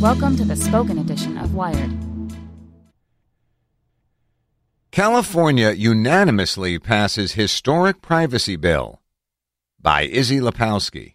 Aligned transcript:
Welcome 0.00 0.36
to 0.36 0.44
the 0.44 0.54
spoken 0.54 0.96
edition 0.98 1.36
of 1.38 1.56
Wired. 1.56 1.90
California 4.92 5.72
unanimously 5.72 6.78
passes 6.78 7.32
historic 7.32 8.00
privacy 8.00 8.54
bill 8.54 9.02
by 9.82 10.02
Issie 10.02 10.38
Lapowsky. 10.38 11.14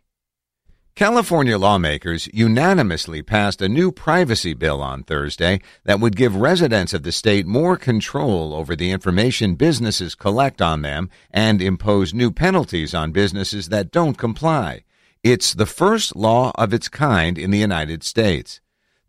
California 0.95 1.57
lawmakers 1.57 2.27
unanimously 2.33 3.21
passed 3.21 3.61
a 3.61 3.69
new 3.69 3.89
privacy 3.89 4.53
bill 4.53 4.81
on 4.81 5.03
Thursday 5.03 5.61
that 5.85 6.01
would 6.01 6.17
give 6.17 6.35
residents 6.35 6.93
of 6.93 7.03
the 7.03 7.13
state 7.13 7.47
more 7.47 7.77
control 7.77 8.53
over 8.53 8.75
the 8.75 8.91
information 8.91 9.55
businesses 9.55 10.13
collect 10.13 10.61
on 10.61 10.81
them 10.81 11.09
and 11.31 11.61
impose 11.61 12.13
new 12.13 12.31
penalties 12.31 12.93
on 12.93 13.13
businesses 13.13 13.69
that 13.69 13.91
don't 13.91 14.17
comply. 14.17 14.83
It's 15.23 15.53
the 15.53 15.65
first 15.65 16.17
law 16.17 16.51
of 16.55 16.73
its 16.73 16.89
kind 16.89 17.37
in 17.37 17.49
the 17.49 17.59
United 17.59 18.03
States. 18.03 18.59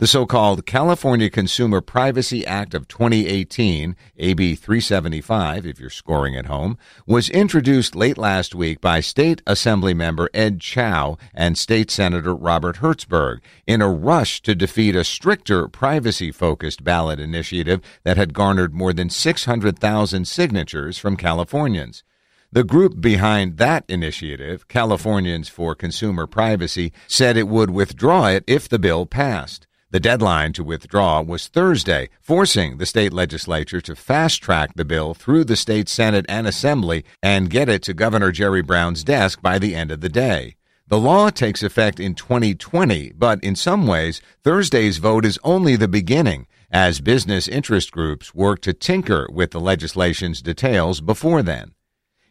The 0.05 0.09
so 0.09 0.27
called 0.27 0.67
California 0.67 1.31
Consumer 1.31 1.81
Privacy 1.81 2.45
Act 2.45 2.75
of 2.75 2.87
2018, 2.89 3.97
AB 4.19 4.55
375, 4.55 5.65
if 5.65 5.81
you're 5.81 5.89
scoring 5.89 6.37
at 6.37 6.45
home, 6.45 6.77
was 7.07 7.31
introduced 7.31 7.97
late 7.97 8.19
last 8.19 8.55
week 8.55 8.83
by 8.83 9.01
State 9.01 9.41
Assembly 9.47 9.95
member 9.95 10.29
Ed 10.35 10.61
Chau 10.61 11.17
and 11.33 11.57
State 11.57 11.91
Senator 11.91 12.35
Robert 12.35 12.81
Hertzberg 12.81 13.39
in 13.67 13.81
a 13.81 13.89
rush 13.89 14.43
to 14.43 14.55
defeat 14.55 14.95
a 14.95 15.05
stricter 15.05 15.69
privacy 15.69 16.31
focused 16.31 16.85
ballot 16.85 17.19
initiative 17.19 17.81
that 18.03 18.19
had 18.19 18.35
garnered 18.35 18.75
more 18.75 18.93
than 18.93 19.09
600,000 19.09 20.29
signatures 20.29 20.99
from 20.99 21.17
Californians. 21.17 22.05
The 22.53 22.63
group 22.63 23.01
behind 23.01 23.57
that 23.57 23.87
initiative, 23.89 24.69
Californians 24.69 25.49
for 25.49 25.75
Consumer 25.75 26.27
Privacy, 26.27 26.93
said 27.07 27.39
it 27.39 27.49
would 27.49 27.71
withdraw 27.71 28.27
it 28.27 28.45
if 28.47 28.69
the 28.69 28.79
bill 28.79 29.07
passed. 29.07 29.67
The 29.95 30.01
deadline 30.01 30.53
to 30.55 30.65
withdraw 30.65 31.23
was 31.23 31.47
Thursday, 31.47 32.09
forcing 32.21 32.79
the 32.79 32.85
state 32.85 33.13
legislature 33.13 33.81
to 33.83 33.95
fast 33.95 34.43
track 34.43 34.75
the 34.75 34.85
bill 34.85 35.15
through 35.15 35.45
the 35.45 35.55
state 35.55 35.89
Senate 35.89 36.27
and 36.29 36.49
Assembly 36.49 37.05
and 37.23 37.49
get 37.49 37.69
it 37.69 37.83
to 37.83 37.95
Governor 37.95 38.33
Jerry 38.33 38.61
Brown's 38.61 39.05
desk 39.05 39.41
by 39.41 39.61
the 39.61 39.77
end 39.77 39.93
of 39.93 40.01
the 40.01 40.09
day. 40.09 40.57
The 40.89 40.99
law 40.99 41.31
takes 41.31 41.63
effect 41.63 42.01
in 42.01 42.17
2020, 42.17 43.13
but 43.17 43.39
in 43.45 43.55
some 43.55 43.87
ways, 43.87 44.21
Thursday's 44.43 44.99
vote 44.99 45.25
is 45.25 45.39
only 45.45 45.77
the 45.77 45.87
beginning 45.87 46.49
as 46.73 47.01
business 47.01 47.47
interest 47.47 47.93
groups 47.93 48.35
work 48.35 48.63
to 48.63 48.73
tinker 48.73 49.29
with 49.31 49.53
the 49.53 49.61
legislation's 49.61 50.43
details 50.43 51.01
before 51.01 51.41
then. 51.41 51.73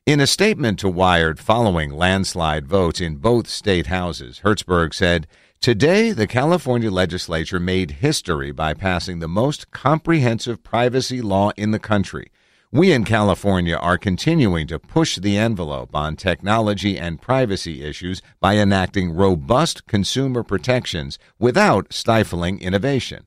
In 0.05 0.19
a 0.19 0.27
statement 0.27 0.79
to 0.79 0.89
Wired 0.89 1.39
following 1.39 1.93
landslide 1.93 2.67
votes 2.67 2.99
in 2.99 3.15
both 3.15 3.47
state 3.47 3.87
houses, 3.87 4.41
Hertzberg 4.43 4.93
said, 4.93 5.27
Today, 5.63 6.11
the 6.11 6.27
California 6.27 6.91
legislature 6.91 7.57
made 7.57 7.91
history 8.01 8.51
by 8.51 8.73
passing 8.73 9.19
the 9.19 9.29
most 9.29 9.71
comprehensive 9.71 10.61
privacy 10.61 11.21
law 11.21 11.51
in 11.55 11.71
the 11.71 11.79
country. 11.79 12.33
We 12.73 12.91
in 12.91 13.05
California 13.05 13.77
are 13.77 13.97
continuing 13.97 14.67
to 14.67 14.77
push 14.77 15.15
the 15.15 15.37
envelope 15.37 15.95
on 15.95 16.17
technology 16.17 16.97
and 16.97 17.21
privacy 17.21 17.81
issues 17.81 18.21
by 18.41 18.57
enacting 18.57 19.13
robust 19.13 19.87
consumer 19.87 20.43
protections 20.43 21.17
without 21.39 21.93
stifling 21.93 22.59
innovation. 22.59 23.25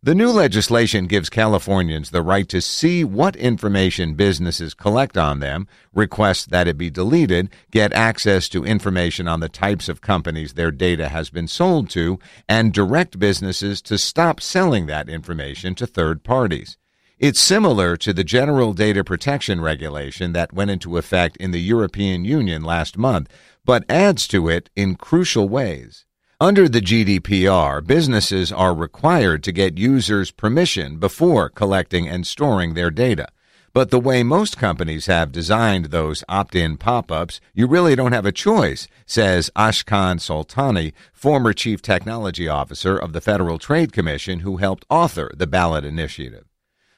The 0.00 0.14
new 0.14 0.30
legislation 0.30 1.08
gives 1.08 1.28
Californians 1.28 2.10
the 2.10 2.22
right 2.22 2.48
to 2.50 2.60
see 2.60 3.02
what 3.02 3.34
information 3.34 4.14
businesses 4.14 4.72
collect 4.72 5.18
on 5.18 5.40
them, 5.40 5.66
request 5.92 6.50
that 6.50 6.68
it 6.68 6.78
be 6.78 6.88
deleted, 6.88 7.50
get 7.72 7.92
access 7.92 8.48
to 8.50 8.64
information 8.64 9.26
on 9.26 9.40
the 9.40 9.48
types 9.48 9.88
of 9.88 10.00
companies 10.00 10.52
their 10.52 10.70
data 10.70 11.08
has 11.08 11.30
been 11.30 11.48
sold 11.48 11.90
to, 11.90 12.20
and 12.48 12.72
direct 12.72 13.18
businesses 13.18 13.82
to 13.82 13.98
stop 13.98 14.40
selling 14.40 14.86
that 14.86 15.08
information 15.08 15.74
to 15.74 15.84
third 15.84 16.22
parties. 16.22 16.78
It's 17.18 17.40
similar 17.40 17.96
to 17.96 18.12
the 18.12 18.22
General 18.22 18.74
Data 18.74 19.02
Protection 19.02 19.60
Regulation 19.60 20.32
that 20.32 20.52
went 20.52 20.70
into 20.70 20.96
effect 20.96 21.36
in 21.38 21.50
the 21.50 21.60
European 21.60 22.24
Union 22.24 22.62
last 22.62 22.96
month, 22.96 23.28
but 23.64 23.84
adds 23.88 24.28
to 24.28 24.48
it 24.48 24.70
in 24.76 24.94
crucial 24.94 25.48
ways. 25.48 26.04
Under 26.40 26.68
the 26.68 26.80
GDPR, 26.80 27.84
businesses 27.84 28.52
are 28.52 28.72
required 28.72 29.42
to 29.42 29.50
get 29.50 29.76
users' 29.76 30.30
permission 30.30 30.98
before 30.98 31.48
collecting 31.48 32.06
and 32.06 32.24
storing 32.24 32.74
their 32.74 32.92
data. 32.92 33.26
But 33.72 33.90
the 33.90 33.98
way 33.98 34.22
most 34.22 34.56
companies 34.56 35.06
have 35.06 35.32
designed 35.32 35.86
those 35.86 36.22
opt 36.28 36.54
in 36.54 36.76
pop 36.76 37.10
ups, 37.10 37.40
you 37.54 37.66
really 37.66 37.96
don't 37.96 38.12
have 38.12 38.24
a 38.24 38.30
choice, 38.30 38.86
says 39.04 39.50
Ashkan 39.56 40.20
Soltani, 40.20 40.92
former 41.12 41.52
chief 41.52 41.82
technology 41.82 42.46
officer 42.46 42.96
of 42.96 43.12
the 43.12 43.20
Federal 43.20 43.58
Trade 43.58 43.92
Commission 43.92 44.38
who 44.38 44.58
helped 44.58 44.86
author 44.88 45.32
the 45.36 45.48
ballot 45.48 45.84
initiative. 45.84 46.44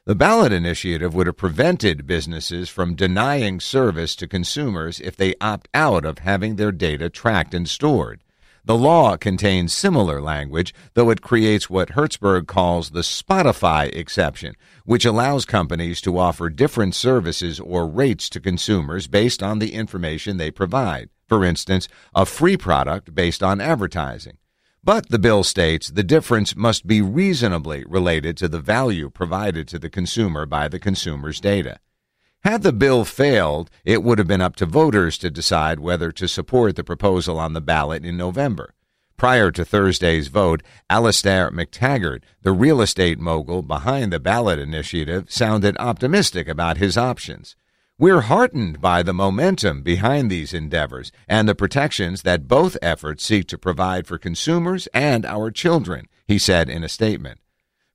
The 0.05 0.15
ballot 0.15 0.53
initiative 0.53 1.15
would 1.15 1.27
have 1.27 1.39
prevented 1.39 2.07
businesses 2.07 2.69
from 2.69 2.95
denying 2.95 3.59
service 3.59 4.15
to 4.17 4.28
consumers 4.28 5.01
if 5.01 5.17
they 5.17 5.34
opt 5.41 5.67
out 5.72 6.05
of 6.05 6.19
having 6.19 6.57
their 6.57 6.72
data 6.72 7.09
tracked 7.09 7.55
and 7.55 7.67
stored. 7.67 8.22
The 8.65 8.76
law 8.76 9.16
contains 9.16 9.72
similar 9.72 10.21
language, 10.21 10.75
though 10.94 11.10
it 11.10 11.22
creates 11.22 11.71
what 11.71 11.91
Hertzberg 11.91 12.47
calls 12.47 12.91
the 12.91 13.00
Spotify 13.00 13.94
exception, 13.94 14.54
which 14.84 15.06
allows 15.06 15.44
companies 15.44 16.00
to 16.03 16.19
offer 16.19 16.50
different 16.50 16.94
services 16.94 17.59
or 17.59 17.88
rates 17.88 18.28
to 18.31 18.41
consumers 18.41 19.06
based 19.06 19.43
on 19.43 19.60
the 19.60 19.72
information 19.72 20.37
they 20.37 20.50
provide. 20.50 21.09
For 21.26 21.44
instance, 21.44 21.88
a 22.15 22.26
free 22.26 22.56
product 22.56 23.15
based 23.15 23.43
on 23.43 23.60
advertising. 23.60 24.37
But 24.82 25.09
the 25.09 25.19
bill 25.19 25.44
states 25.44 25.88
the 25.88 26.03
difference 26.03 26.56
must 26.56 26.87
be 26.87 27.00
reasonably 27.00 27.84
related 27.87 28.37
to 28.38 28.48
the 28.48 28.60
value 28.60 29.10
provided 29.10 29.69
to 29.69 29.78
the 29.78 29.91
consumer 29.91 30.47
by 30.47 30.69
the 30.69 30.78
consumer's 30.78 31.41
data. 31.41 31.78
Had 32.43 32.62
the 32.62 32.73
bill 32.73 33.05
failed, 33.05 33.69
it 33.84 34.03
would 34.03 34.19
have 34.19 34.27
been 34.27 34.41
up 34.41 34.56
to 34.56 34.67
voters 34.67 35.19
to 35.19 35.31
decide 35.31 35.78
whether 35.78 36.11
to 36.12 36.27
support 36.27 36.75
the 36.75 36.83
proposal 36.83 37.39
on 37.39 37.53
the 37.53 37.61
ballot 37.61 38.03
in 38.03 38.17
November. 38.17 38.73
Prior 39.19 39.51
to 39.51 39.67
Thursday's 39.67 40.28
vote, 40.28 40.62
Alastair 40.89 41.51
Mactaggart, 41.51 42.23
the 42.41 42.53
real 42.53 42.81
estate 42.81 43.19
mogul 43.19 43.60
behind 43.60 44.10
the 44.10 44.19
ballot 44.19 44.59
initiative, 44.59 45.31
sounded 45.31 45.77
optimistic 45.78 46.48
about 46.48 46.78
his 46.78 46.97
options. 46.97 47.57
We're 47.98 48.22
heartened 48.22 48.81
by 48.81 49.03
the 49.03 49.13
momentum 49.13 49.83
behind 49.83 50.31
these 50.31 50.54
endeavors 50.54 51.13
and 51.28 51.47
the 51.47 51.54
protections 51.54 52.22
that 52.22 52.48
both 52.48 52.78
efforts 52.81 53.22
seek 53.22 53.48
to 53.48 53.59
provide 53.59 54.07
for 54.07 54.16
consumers 54.16 54.89
and 54.95 55.27
our 55.27 55.51
children, 55.51 56.09
he 56.27 56.39
said 56.39 56.71
in 56.71 56.83
a 56.83 56.89
statement. 56.89 57.41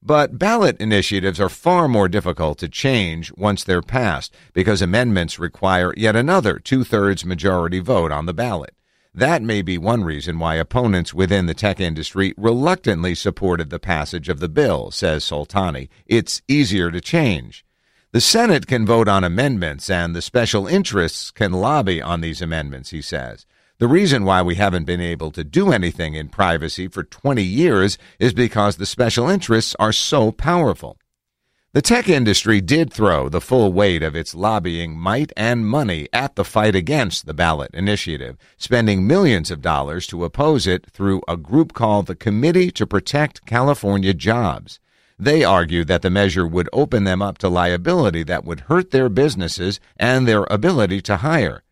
But 0.07 0.37
ballot 0.37 0.79
initiatives 0.79 1.39
are 1.39 1.49
far 1.49 1.87
more 1.87 2.07
difficult 2.07 2.59
to 2.59 2.69
change 2.69 3.33
once 3.35 3.63
they're 3.63 3.81
passed 3.81 4.31
because 4.53 4.79
amendments 4.79 5.39
require 5.39 5.95
yet 5.97 6.15
another 6.15 6.59
two 6.59 6.83
thirds 6.83 7.25
majority 7.25 7.79
vote 7.79 8.11
on 8.11 8.27
the 8.27 8.33
ballot. 8.33 8.75
That 9.15 9.41
may 9.41 9.63
be 9.63 9.79
one 9.79 10.03
reason 10.03 10.37
why 10.37 10.55
opponents 10.55 11.11
within 11.11 11.47
the 11.47 11.55
tech 11.55 11.79
industry 11.79 12.35
reluctantly 12.37 13.15
supported 13.15 13.71
the 13.71 13.79
passage 13.79 14.29
of 14.29 14.39
the 14.39 14.47
bill, 14.47 14.91
says 14.91 15.25
Soltani. 15.25 15.89
It's 16.05 16.43
easier 16.47 16.91
to 16.91 17.01
change. 17.01 17.65
The 18.11 18.21
Senate 18.21 18.67
can 18.67 18.85
vote 18.85 19.07
on 19.07 19.23
amendments 19.23 19.89
and 19.89 20.15
the 20.15 20.21
special 20.21 20.67
interests 20.67 21.31
can 21.31 21.51
lobby 21.51 21.99
on 21.99 22.21
these 22.21 22.43
amendments, 22.43 22.91
he 22.91 23.01
says. 23.01 23.47
The 23.77 23.89
reason 23.89 24.24
why 24.24 24.42
we 24.42 24.56
haven't 24.56 24.86
been 24.86 25.01
able 25.01 25.31
to 25.31 25.44
do 25.44 25.74
anything 25.74 26.16
in 26.16 26.30
privacy 26.30 26.88
for 26.88 27.04
20 27.04 27.44
years 27.44 27.98
is 28.19 28.33
because 28.33 28.77
the 28.77 28.86
special 28.86 29.27
interests 29.27 29.75
are 29.77 29.92
so 29.92 30.31
powerful. 30.31 30.98
The 31.74 31.81
tech 31.81 32.07
industry 32.07 32.62
did 32.62 32.94
throw 32.94 33.27
the 33.27 33.42
full 33.42 33.74
weight 33.74 34.01
of 34.01 34.16
its 34.16 34.33
lobbying 34.33 34.98
might 34.98 35.33
and 35.36 35.68
money 35.68 36.07
at 36.13 36.38
the 36.38 36.45
fight 36.45 36.74
against 36.74 37.25
the 37.25 37.33
ballot 37.33 37.69
initiative, 37.74 38.38
spending 38.56 39.06
millions 39.06 39.51
of 39.51 39.62
dollars 39.62 40.07
to 40.07 40.24
oppose 40.24 40.68
it 40.68 40.89
through 40.89 41.22
a 41.27 41.36
group 41.36 41.74
called 41.74 42.06
the 42.06 42.16
Committee 42.16 42.72
to 42.72 42.88
Protect 42.88 43.45
California 43.45 44.13
Jobs. 44.13 44.80
They 45.19 45.44
argue 45.44 45.83
that 45.83 46.01
the 46.01 46.10
measure 46.10 46.48
would 46.48 46.69
open 46.72 47.04
them 47.04 47.22
up 47.22 47.39
to 47.39 47.50
liability 47.50 48.24
that 48.24 48.45
would 48.45 48.62
hurt 48.62 48.92
their 48.92 49.10
businesses 49.10 49.81
and 49.98 50.25
their 50.25 50.45
ability 50.50 51.01
to 51.01 51.18
hire. 51.18 51.64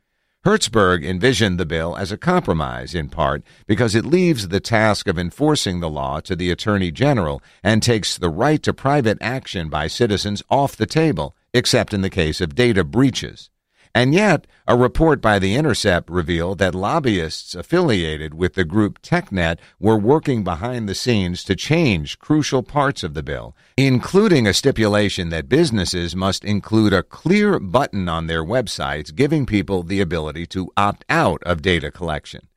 Hertzberg 0.46 1.06
envisioned 1.06 1.58
the 1.58 1.66
bill 1.66 1.96
as 1.96 2.12
a 2.12 2.18
compromise, 2.18 2.94
in 2.94 3.08
part, 3.08 3.44
because 3.66 3.96
it 3.96 4.06
leaves 4.06 4.50
the 4.50 4.60
task 4.60 5.08
of 5.08 5.18
enforcing 5.18 5.80
the 5.80 5.90
law 5.90 6.20
to 6.20 6.36
the 6.36 6.52
Attorney 6.52 6.92
General 6.92 7.42
and 7.64 7.82
takes 7.82 8.18
the 8.18 8.30
right 8.30 8.62
to 8.64 8.74
private 8.74 9.18
action 9.22 9.70
by 9.70 9.88
citizens 9.88 10.44
off 10.50 10.76
the 10.76 10.86
table, 10.86 11.34
except 11.54 11.94
in 11.94 12.02
the 12.02 12.10
case 12.10 12.42
of 12.42 12.56
data 12.56 12.84
breaches. 12.84 13.50
And 13.96 14.12
yet, 14.14 14.48
a 14.68 14.76
report 14.76 15.22
by 15.22 15.38
The 15.38 15.54
Intercept 15.54 16.10
revealed 16.10 16.58
that 16.58 16.74
lobbyists 16.74 17.54
affiliated 17.54 18.34
with 18.34 18.56
the 18.56 18.64
group 18.64 19.00
TechNet 19.04 19.60
were 19.80 20.00
working 20.00 20.44
behind 20.44 20.90
the 20.90 20.96
scenes 20.96 21.44
to 21.44 21.56
change 21.56 22.18
crucial 22.18 22.64
parts 22.64 23.04
of 23.04 23.14
the 23.14 23.22
bill, 23.22 23.56
including 23.78 24.48
a 24.48 24.54
stipulation 24.54 25.30
that 25.30 25.48
businesses 25.48 26.16
must 26.16 26.44
include 26.44 26.92
a 26.92 27.04
clear 27.04 27.60
button 27.60 28.10
on 28.10 28.26
their 28.26 28.44
websites 28.44 29.14
giving 29.14 29.46
people 29.46 29.84
the 29.84 30.02
ability 30.02 30.48
to 30.48 30.72
opt 30.76 31.06
out 31.08 31.44
of 31.44 31.62
data 31.62 31.92
collection. 31.92 32.48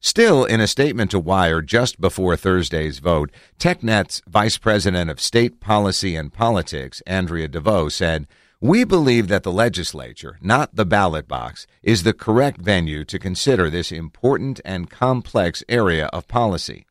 Still, 0.00 0.44
in 0.44 0.60
a 0.60 0.66
statement 0.66 1.12
to 1.12 1.20
Wired 1.20 1.68
just 1.68 2.00
before 2.00 2.34
Thursday's 2.34 2.98
vote, 2.98 3.30
TechNet's 3.60 4.22
Vice 4.26 4.56
President 4.58 5.08
of 5.08 5.20
State 5.20 5.60
Policy 5.60 6.16
and 6.16 6.32
Politics, 6.32 7.00
Andrea 7.06 7.48
Deveau, 7.48 7.92
said, 7.92 8.26
we 8.60 8.84
believe 8.84 9.28
that 9.28 9.42
the 9.42 9.52
legislature, 9.52 10.36
not 10.42 10.76
the 10.76 10.84
ballot 10.84 11.26
box, 11.26 11.66
is 11.82 12.02
the 12.02 12.12
correct 12.12 12.60
venue 12.60 13.04
to 13.04 13.18
consider 13.18 13.70
this 13.70 13.90
important 13.90 14.60
and 14.66 14.90
complex 14.90 15.64
area 15.66 16.06
of 16.08 16.28
policy. 16.28 16.84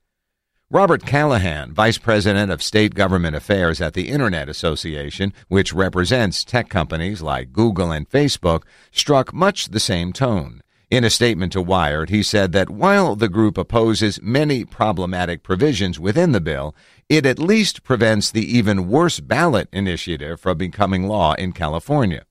Robert 0.72 1.06
Callahan, 1.06 1.72
Vice 1.72 2.00
President 2.00 2.52
of 2.52 2.64
State 2.64 2.96
Government 2.96 3.36
Affairs 3.36 3.82
at 3.82 3.94
the 3.94 4.10
Internet 4.10 4.50
Association, 4.50 5.32
which 5.48 5.74
represents 5.74 6.44
tech 6.44 6.70
companies 6.70 7.22
like 7.22 7.54
Google 7.54 7.92
and 7.92 8.10
Facebook, 8.10 8.64
struck 8.92 9.32
much 9.32 9.70
the 9.70 9.80
same 9.80 10.12
tone. 10.12 10.62
In 10.92 11.04
a 11.04 11.12
statement 11.12 11.52
to 11.54 11.62
Wired, 11.62 12.10
he 12.10 12.24
said 12.24 12.52
that 12.54 12.72
while 12.72 13.16
the 13.16 13.30
group 13.30 13.60
opposes 13.60 14.20
many 14.24 14.66
problematic 14.66 15.44
provisions 15.44 16.00
within 16.00 16.32
the 16.32 16.42
bill, 16.42 16.76
it 17.08 17.28
at 17.28 17.38
least 17.38 17.84
prevents 17.84 18.32
the 18.32 18.58
even 18.58 18.88
worse 18.88 19.20
ballot 19.20 19.70
initiative 19.72 20.40
from 20.40 20.58
becoming 20.58 21.08
law 21.08 21.34
in 21.34 21.52
California. 21.52 22.26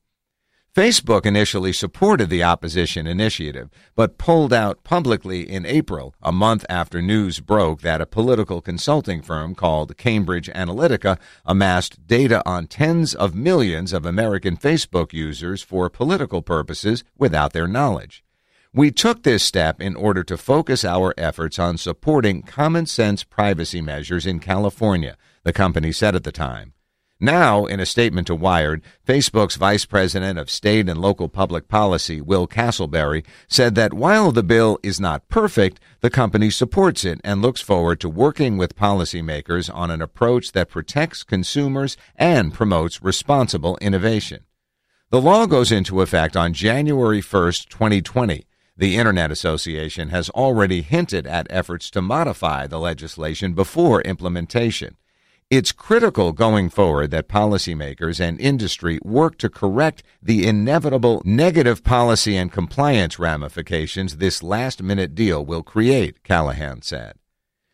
Facebook 0.75 1.25
initially 1.25 1.71
supported 1.71 2.29
the 2.29 2.43
opposition 2.43 3.07
initiative, 3.07 3.69
but 3.95 4.17
pulled 4.17 4.51
out 4.51 4.83
publicly 4.83 5.49
in 5.49 5.65
April, 5.65 6.13
a 6.21 6.33
month 6.33 6.65
after 6.67 7.01
news 7.01 7.39
broke 7.39 7.79
that 7.79 8.01
a 8.01 8.05
political 8.05 8.59
consulting 8.59 9.21
firm 9.21 9.55
called 9.55 9.95
Cambridge 9.95 10.49
Analytica 10.49 11.17
amassed 11.45 12.05
data 12.07 12.43
on 12.45 12.67
tens 12.67 13.15
of 13.15 13.33
millions 13.33 13.93
of 13.93 14.05
American 14.05 14.57
Facebook 14.57 15.13
users 15.13 15.61
for 15.61 15.89
political 15.89 16.41
purposes 16.41 17.05
without 17.17 17.53
their 17.53 17.67
knowledge. 17.67 18.21
We 18.71 18.91
took 18.91 19.23
this 19.23 19.41
step 19.43 19.81
in 19.81 19.95
order 19.95 20.23
to 20.23 20.37
focus 20.37 20.85
our 20.85 21.15
efforts 21.17 21.57
on 21.57 21.79
supporting 21.79 22.43
common 22.43 22.85
sense 22.85 23.23
privacy 23.23 23.81
measures 23.81 24.27
in 24.27 24.39
California, 24.39 25.17
the 25.43 25.51
company 25.51 25.91
said 25.91 26.13
at 26.13 26.23
the 26.23 26.31
time. 26.31 26.73
Now, 27.19 27.65
in 27.65 27.79
a 27.79 27.85
statement 27.87 28.27
to 28.27 28.35
Wired, 28.35 28.83
Facebook's 29.07 29.55
Vice 29.55 29.85
President 29.85 30.37
of 30.37 30.51
State 30.51 30.87
and 30.87 31.01
Local 31.01 31.27
Public 31.29 31.67
Policy, 31.67 32.21
Will 32.21 32.47
Castleberry, 32.47 33.25
said 33.47 33.73
that 33.73 33.91
while 33.91 34.31
the 34.31 34.43
bill 34.43 34.77
is 34.83 34.99
not 34.99 35.27
perfect, 35.29 35.79
the 36.01 36.11
company 36.11 36.51
supports 36.51 37.03
it 37.03 37.19
and 37.23 37.41
looks 37.41 37.61
forward 37.61 37.99
to 38.01 38.07
working 38.07 38.55
with 38.55 38.75
policymakers 38.75 39.73
on 39.73 39.89
an 39.89 40.01
approach 40.01 40.51
that 40.51 40.69
protects 40.69 41.23
consumers 41.23 41.97
and 42.15 42.53
promotes 42.53 43.01
responsible 43.01 43.79
innovation. 43.81 44.45
The 45.09 45.19
law 45.19 45.47
goes 45.47 45.71
into 45.71 46.01
effect 46.01 46.37
on 46.37 46.53
January 46.53 47.19
1, 47.19 47.51
2020. 47.67 48.45
The 48.79 48.95
Internet 48.95 49.29
Association 49.29 50.07
has 50.07 50.29
already 50.29 50.81
hinted 50.81 51.27
at 51.27 51.47
efforts 51.49 51.89
to 51.89 52.01
modify 52.01 52.65
the 52.65 52.79
legislation 52.79 53.51
before 53.51 53.99
implementation. 54.03 54.95
It's 55.49 55.73
critical 55.73 56.31
going 56.31 56.69
forward 56.69 57.11
that 57.11 57.27
policymakers 57.27 58.21
and 58.21 58.39
industry 58.39 58.97
work 59.03 59.37
to 59.39 59.49
correct 59.49 60.03
the 60.23 60.47
inevitable 60.47 61.21
negative 61.25 61.83
policy 61.83 62.37
and 62.37 62.53
compliance 62.53 63.19
ramifications 63.19 64.15
this 64.15 64.41
last 64.41 64.81
minute 64.81 65.13
deal 65.13 65.43
will 65.43 65.61
create, 65.61 66.23
Callahan 66.23 66.81
said. 66.81 67.15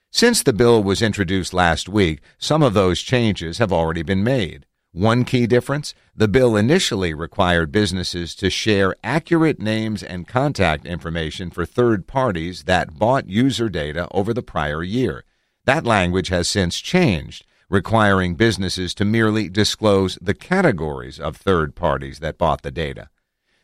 Since 0.10 0.42
the 0.42 0.54
bill 0.54 0.82
was 0.82 1.04
introduced 1.04 1.54
last 1.54 1.88
week, 1.88 2.20
some 2.40 2.64
of 2.64 2.74
those 2.74 3.04
changes 3.04 3.60
have 3.60 3.72
already 3.72 4.02
been 4.02 4.24
made. 4.24 4.66
One 4.96 5.26
key 5.26 5.46
difference 5.46 5.94
the 6.16 6.30
bill 6.30 6.56
initially 6.56 7.14
required 7.14 7.70
businesses 7.70 8.34
to 8.36 8.50
share 8.50 8.96
accurate 9.04 9.60
names 9.60 10.02
and 10.02 10.26
contact 10.26 10.86
information 10.86 11.50
for 11.50 11.66
third 11.66 12.08
parties 12.08 12.64
that 12.64 12.98
bought 12.98 13.28
user 13.28 13.68
data 13.68 14.08
over 14.12 14.34
the 14.34 14.42
prior 14.42 14.84
year. 14.84 15.26
That 15.66 15.84
language 15.84 16.30
has 16.30 16.48
since 16.48 16.80
changed, 16.80 17.46
requiring 17.70 18.36
businesses 18.36 18.94
to 18.94 19.04
merely 19.04 19.50
disclose 19.50 20.18
the 20.22 20.34
categories 20.34 21.20
of 21.20 21.36
third 21.36 21.76
parties 21.76 22.20
that 22.20 22.38
bought 22.38 22.62
the 22.62 22.72
data. 22.72 23.10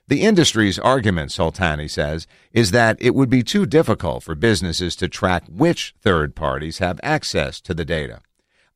The 0.10 0.24
industry's 0.24 0.78
argument, 0.80 1.32
Soltani 1.32 1.90
says, 1.90 2.28
is 2.52 2.72
that 2.72 2.98
it 3.00 3.16
would 3.16 3.30
be 3.30 3.42
too 3.42 3.66
difficult 3.66 4.24
for 4.24 4.36
businesses 4.36 4.98
to 4.98 5.08
track 5.08 5.44
which 5.48 5.96
third 6.02 6.36
parties 6.36 6.80
have 6.80 7.00
access 7.02 7.62
to 7.62 7.74
the 7.74 7.86
data. 7.86 8.20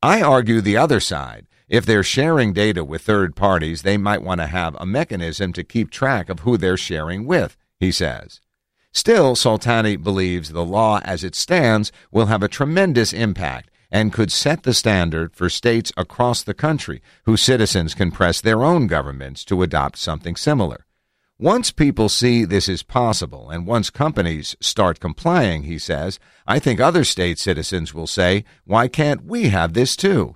I 0.01 0.21
argue 0.21 0.61
the 0.61 0.77
other 0.77 1.01
side 1.01 1.47
if 1.67 1.85
they're 1.85 2.03
sharing 2.03 2.53
data 2.53 2.83
with 2.83 3.01
third 3.01 3.35
parties, 3.35 3.81
they 3.81 3.97
might 3.97 4.21
want 4.21 4.41
to 4.41 4.47
have 4.47 4.75
a 4.75 4.85
mechanism 4.85 5.53
to 5.53 5.63
keep 5.63 5.89
track 5.89 6.29
of 6.29 6.41
who 6.41 6.57
they're 6.57 6.77
sharing 6.77 7.25
with, 7.25 7.57
he 7.79 7.91
says. 7.91 8.39
Still, 8.91 9.35
Soltani 9.35 10.01
believes 10.01 10.49
the 10.49 10.63
law 10.63 11.01
as 11.03 11.23
it 11.23 11.35
stands 11.35 11.91
will 12.11 12.27
have 12.27 12.41
a 12.41 12.47
tremendous 12.47 13.11
impact 13.11 13.69
and 13.91 14.13
could 14.13 14.31
set 14.31 14.63
the 14.63 14.73
standard 14.73 15.35
for 15.35 15.49
states 15.49 15.91
across 15.97 16.43
the 16.43 16.53
country 16.53 17.01
whose 17.25 17.41
citizens 17.41 17.93
can 17.93 18.11
press 18.11 18.41
their 18.41 18.63
own 18.63 18.87
governments 18.87 19.43
to 19.45 19.63
adopt 19.63 19.97
something 19.97 20.35
similar. 20.35 20.85
Once 21.37 21.71
people 21.71 22.07
see 22.07 22.45
this 22.45 22.69
is 22.69 22.83
possible 22.83 23.49
and 23.49 23.67
once 23.67 23.89
companies 23.89 24.55
start 24.61 25.01
complying, 25.01 25.63
he 25.63 25.77
says, 25.77 26.17
I 26.47 26.59
think 26.59 26.79
other 26.79 27.03
state 27.03 27.37
citizens 27.37 27.93
will 27.93 28.07
say, 28.07 28.45
why 28.63 28.87
can't 28.87 29.25
we 29.25 29.49
have 29.49 29.73
this 29.73 29.97
too? 29.97 30.35